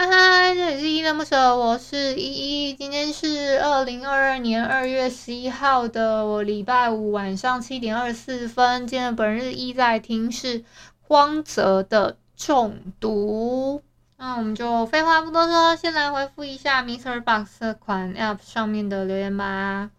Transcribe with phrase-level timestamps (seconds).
[0.00, 2.74] 嗨嗨，这里是依依恋不舍，我是依依。
[2.74, 8.86] 今天是二零二二年二月十一号的我礼拜五晚上七点二十四分。
[8.86, 10.64] 今天的本日依在听是
[11.02, 13.82] 荒泽的中毒。
[14.16, 19.90] 那我们就废话不多说，先来回复一下 MixerBox 这款 App 上面的留言吧。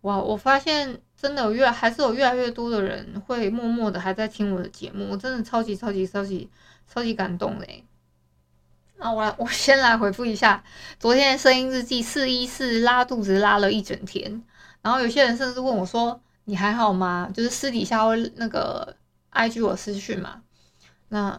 [0.00, 6.50] 哇，我发现真的有越还是有越来越多的人会默默的还在听我的节目，我真的超级超级超级
[6.92, 7.84] 超级感动嘞。
[8.96, 10.62] 那我来，我先来回复一下
[10.98, 14.42] 昨天的声音日记四一四拉肚子拉了一整天，
[14.82, 18.96] 然后有些人甚至问我说：“你还好吗？”就是私底下会那个
[19.32, 20.42] IG 我私讯嘛。
[21.08, 21.38] 那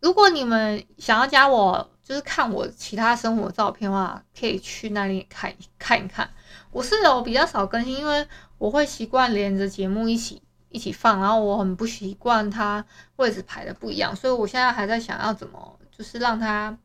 [0.00, 6.28] 如果你们想要加我，就是看我其他生活照片的话，可以去那里看看一看。
[6.72, 8.26] 我是有比较少更新，因为
[8.58, 12.84] 我会习惯连着节目一起一起放，然后我很不习惯它
[13.16, 16.76] 位置排的不一样，所以我现在还在想要怎么就是让它。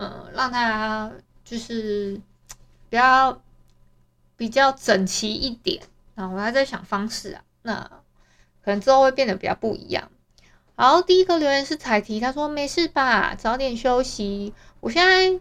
[0.00, 1.12] 嗯，让它
[1.44, 2.18] 就是
[2.88, 3.42] 比较
[4.34, 5.82] 比较整齐一点，
[6.14, 7.82] 啊我还在想方式啊，那
[8.64, 10.10] 可能之后会变得比较不一样。
[10.74, 14.54] 好，第一个留言是彩提，他说没事吧，早点休息。
[14.80, 15.38] 我现在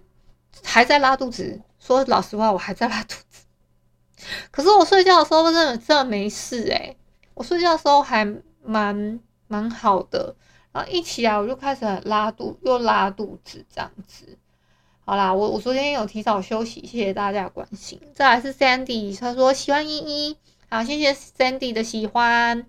[0.61, 3.45] 还在拉肚子，说老实话，我还在拉肚子。
[4.51, 6.97] 可是我睡觉的时候真的真的没事诶、
[7.33, 8.25] 我睡觉的时候还
[8.61, 10.35] 蛮蛮好的，
[10.73, 14.37] 然后一起来我就开始拉肚，又拉肚子这样子。
[15.09, 17.99] 好啦，我我昨天有提早休息，谢谢大家的关心。
[18.13, 20.37] 再来是 Sandy，他说喜欢依依，
[20.69, 22.67] 好，谢谢 Sandy 的喜欢。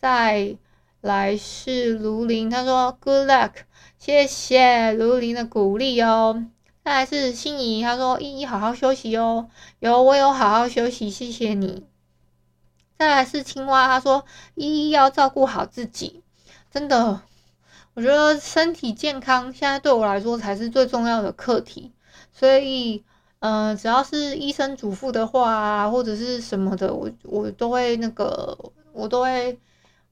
[0.00, 0.56] 再
[1.00, 3.50] 来是卢林，他说 Good luck，
[3.98, 6.46] 谢谢卢林的鼓励哦。
[6.84, 9.48] 再来是心仪，他说依依好好休息哦，
[9.80, 11.82] 有我有好好休息，谢谢你。
[13.00, 14.24] 再来是青蛙，他说
[14.54, 16.22] 依依要照顾好自己，
[16.70, 17.22] 真的。
[18.00, 21.92] 我觉得身体健康现在对我来说才是最重要的课题，
[22.32, 23.04] 所以，
[23.40, 28.56] 嗯、只要是医生嘱咐的话啊，或者是什么的，我我都会那个，
[28.94, 29.58] 我都会，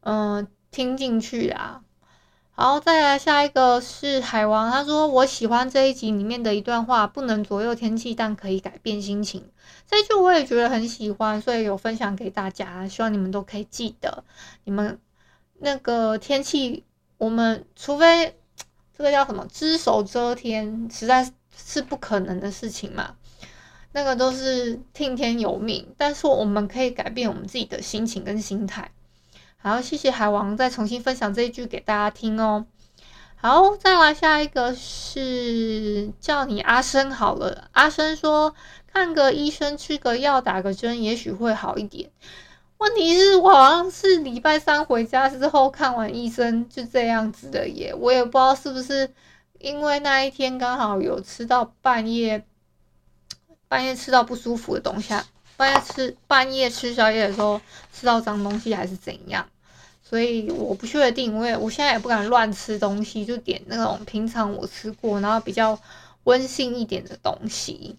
[0.02, 1.80] 嗯、听进去啊。
[2.50, 9.50] 好，再来下一个是海王，他说我喜欢这一集里面的一段话，不能左右天气，但可以改变心情。
[9.86, 14.24] 这句我也觉得很喜欢，所以有分享给大家，希望你们都可以记得。
[14.64, 15.00] 你们
[15.60, 16.84] 那个天气。
[17.18, 18.34] 我们除非
[18.96, 23.16] 这个叫什么“只手遮天”，实在是不可能的事情嘛。
[23.92, 28.90] 那个都是听天由命，但是我们可以改变我们自己的心情跟心态。
[29.56, 32.66] 好，谢谢海王再重新分享这一句给大家听哦。
[33.34, 37.68] 好，再来下一个是叫你阿生好了。
[37.72, 38.54] 阿生说，
[38.92, 42.10] 看个医生，吃个药，打个针，也许会好一点。
[42.78, 49.12] 问题是我好像是礼拜三回家之后看完医生就这样子的耶，我也不知道是不是
[49.58, 52.44] 因为那一天刚好有吃到半夜
[53.66, 55.12] 半夜吃到不舒服的东西，
[55.56, 57.60] 半夜吃半夜吃宵夜的时候
[57.92, 59.48] 吃到脏东西还是怎样，
[60.02, 65.78] 所以我不确定，我也我现在也不敢乱吃东西，就点那种平常我吃过然后比较
[66.22, 67.98] 温馨一点的东西。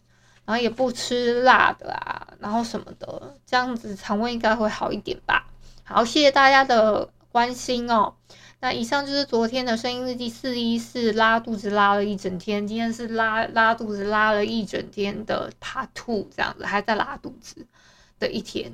[0.49, 5.45] 然后也不吃辣的啊，然后什么的，这样子肠胃应该会好一点吧。
[5.83, 8.15] 好，谢谢大家的关心哦。
[8.59, 17.67] 那以上就是昨天的声音日记四一四，拉肚子拉了一整天，今天是拉拉肚子拉了一整天的 Part Two，这样子还在拉肚子
[18.17, 18.73] 的一天。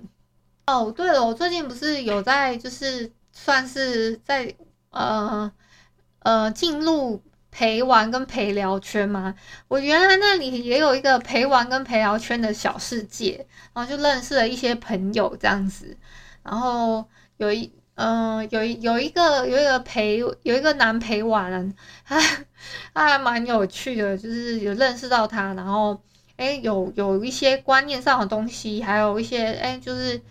[0.67, 4.55] 哦，对了，我最近不是有在，就是算是在
[4.91, 5.51] 呃
[6.19, 7.21] 呃进入。
[7.57, 9.33] 陪玩跟陪聊圈吗？
[9.69, 15.95] 我原来那里也有一个陪玩跟陪聊圈的小世界，然后就认识了一些朋友这样子。
[16.43, 17.05] 然后
[17.37, 21.73] 有一嗯、有一有一个有一个陪有一个男陪玩，
[22.05, 22.19] 他
[22.93, 25.97] 他还蛮有趣的，就是有认识到他，然后
[26.35, 30.21] 诶有有一些观念上的东西，还有一些诶就是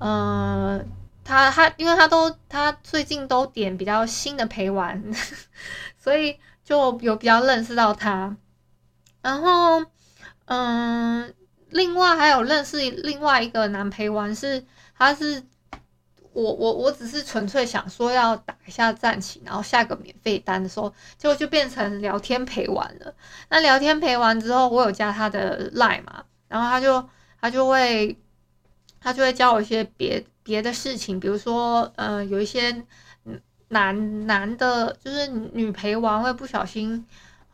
[0.00, 0.86] 嗯、
[1.24, 5.02] 他他因为他都他最近都点比较新的陪玩，
[5.96, 6.36] 所以。
[6.64, 8.34] 就有比较认识到他，
[9.20, 9.84] 然后，
[10.46, 11.34] 嗯，
[11.68, 14.64] 另外还有认识另外一个男陪玩是，
[14.96, 15.42] 他是
[16.32, 20.88] 我我我只是纯粹想说要打一下战旗，然后下个免费单的时候，
[21.18, 23.14] 结果就变成聊天陪玩了。
[23.50, 27.06] 那聊天陪玩之后，我有加他的 line 嘛，然后他就
[27.42, 28.18] 他就会
[29.00, 32.84] 他就会教我一些别别的事情，比如说，呃，有一些。
[33.68, 37.04] 男男的，就是女陪玩会不小心，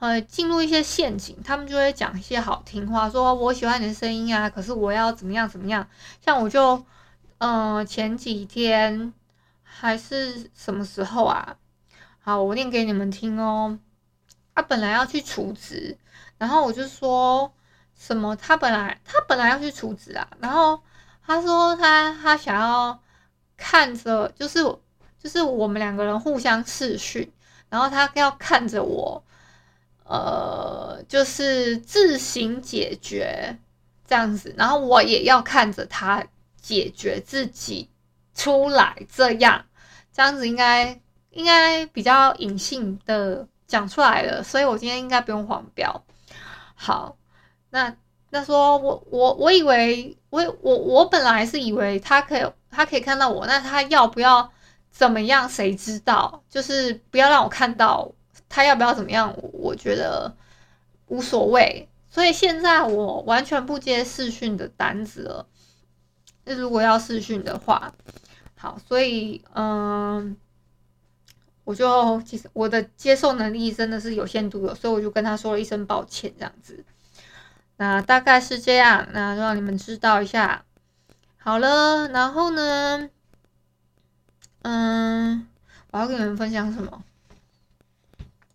[0.00, 5.86] 呃，进入一些陷阱，他们就会讲一些好听话，说我喜欢你的声音啊，可是我要怎么样怎么样。
[6.20, 6.84] 像我就，
[7.38, 9.14] 嗯、前几天
[9.62, 11.56] 还是什么时候啊？
[12.18, 13.78] 好，我念给你们听哦。
[14.54, 15.96] 他本来要去储值，
[16.38, 17.50] 然后我就说
[17.94, 18.36] 什么？
[18.36, 20.82] 他本来他本来要去储值啊，然后
[21.24, 23.00] 他说他他想要
[23.56, 24.58] 看着，就是。
[25.22, 27.30] 就是我们两个人互相视讯，
[27.68, 29.22] 然后他要看着我，
[30.04, 33.58] 呃，就是自行解决
[34.06, 36.24] 这样子，然后我也要看着他
[36.58, 37.90] 解决自己
[38.34, 39.66] 出来，这样
[40.10, 40.98] 这样子应该
[41.32, 46.02] 应该比较隐性的讲出来了，所以我今天应该不用黄标。
[46.74, 47.18] 好，
[47.68, 47.94] 那
[48.30, 54.50] 那说我我我以为我我我本来是以为他可以他可以看到我，那他要不要？
[54.90, 55.48] 怎么样？
[55.48, 56.42] 谁知道？
[56.50, 58.12] 就是不要让我看到
[58.48, 60.34] 他要不要怎么样，我觉得
[61.06, 61.88] 无所谓。
[62.10, 65.46] 所以现在我完全不接视讯的单子了。
[66.44, 67.92] 那如果要视讯的话，
[68.56, 70.36] 好，所以嗯，
[71.64, 76.84] 我就其实我的接受能力真的是有限度的，所以我就跟他说了一声抱歉，这样子。
[77.76, 80.64] 那大概是这样，那让你们知道一下。
[81.38, 83.08] 好了，然后呢？
[84.62, 85.46] 嗯，
[85.90, 87.02] 我要跟你们分享什么？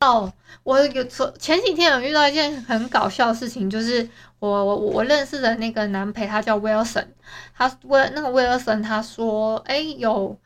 [0.02, 0.32] 哦，
[0.64, 1.04] 我有
[1.40, 4.08] 前几天有遇到一件很搞笑的事情，就是
[4.38, 7.08] 我我我认识的那个男陪，他叫 Wilson，
[7.56, 10.38] 他威那个 Wilson 他说，哎，有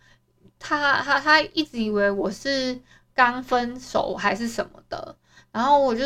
[0.60, 2.80] 他他他一直以为我是
[3.14, 5.18] 刚分手还是什么的，
[5.52, 6.06] 然后我就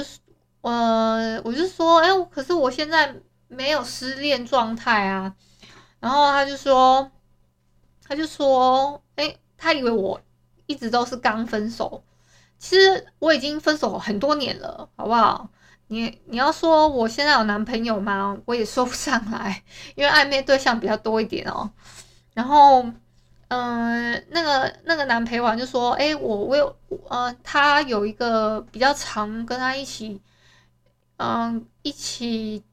[0.61, 3.13] 呃我就说，哎，可是我现在
[3.50, 5.35] 没有失恋状态啊，
[6.00, 7.11] 然后他就说，
[8.07, 9.35] 他就说，哎。
[9.57, 10.19] 他以为我
[10.65, 12.03] 一直都是刚分手，
[12.57, 15.50] 其实我已经分手很多年了，好不好？
[15.88, 18.38] 你你要说我现在有男朋友吗？
[18.45, 19.63] 我也说不上来，
[19.95, 21.69] 因为暧昧对象比较多一点哦。
[22.33, 22.83] 然后，
[23.50, 26.75] 嗯、那个那个男陪玩就说：“哎，我我有，
[27.09, 30.19] 呃，他有一个比较常跟他一起，
[31.17, 32.63] 嗯、一起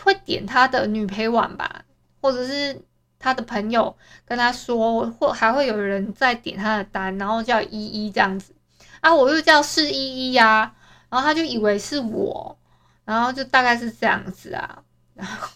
[0.00, 1.84] 会点他的女陪玩吧，
[2.20, 2.80] 或者是。”
[3.18, 8.54] 他的朋友跟他说，或还会有人在点他的单，然后叫依依这样子
[9.00, 10.74] 啊，我又叫是依依呀，
[11.08, 12.58] 然后他就以为是我，
[13.04, 14.82] 然后就大概是这样子啊，
[15.14, 15.48] 然 后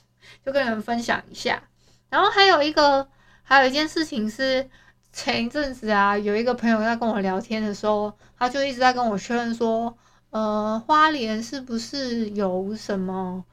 [0.44, 1.62] 就跟你们分享一下。
[2.08, 3.08] 然后还有一个，
[3.42, 4.68] 还有一件事情是
[5.12, 9.96] 前一阵子啊，有一个朋友在跟我聊天的时候，他就一直在跟我确认说，
[10.30, 13.44] 呃，花莲是不是有什么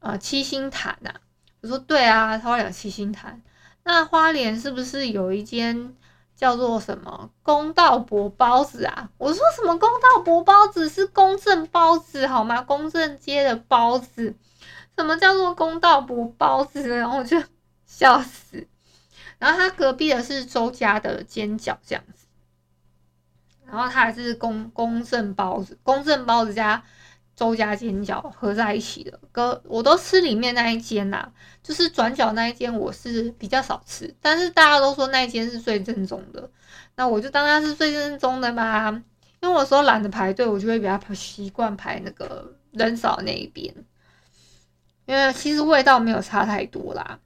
[0.00, 1.12] 呃七星潭呐？
[1.60, 3.40] 我说对啊，他会有七星潭。
[3.82, 5.94] 那花莲是不是有一间
[6.36, 9.10] 叫做什么公道伯包子啊？
[9.18, 12.62] 我说什么公道伯包子是公正包子好吗？
[12.62, 14.34] 公正街的包子，
[14.96, 16.88] 什么叫做公道伯包子？
[16.88, 17.42] 然后我就
[17.86, 18.66] 笑死。
[19.38, 22.26] 然后他隔壁的是周家的煎饺这样子，
[23.64, 26.84] 然后他还是公公正包子，公正包子家。
[27.40, 31.32] 周家煎饺合在一起的，哥，我都吃里面那一间呐、啊，
[31.62, 36.50] 就是转角那一间，我是比较少吃，但是大家都说那一间是最正宗的，
[36.96, 38.90] 那我就当它是最正宗的吧，
[39.40, 43.74] 因为我说懒得排队，我就会比较习惯排那个人少那一边，
[45.06, 47.20] 因为其实味道没有差太多啦，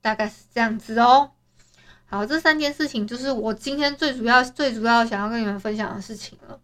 [0.00, 1.30] 大概是这样子哦。
[2.06, 6.58] 好，这三件事情就是我今天最主要、最主要想要跟你们分享的事情了。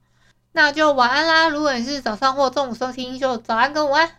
[0.54, 1.48] 那就晚安啦！
[1.48, 4.10] 如果你是早上或中午收听，就早安跟午安。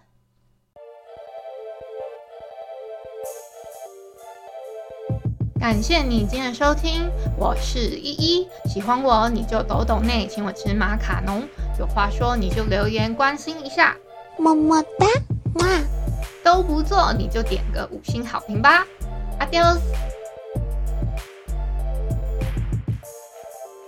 [5.60, 8.50] 感谢你今天的收听，我是依依。
[8.66, 11.48] 喜欢我你就抖抖内，请我吃马卡龙。
[11.78, 13.96] 有话说你就留言关心一下，
[14.40, 15.06] 么么哒，
[15.56, 15.68] 哇！
[16.44, 18.86] 都不做你就点个五星好评吧
[19.40, 19.80] ，Adios。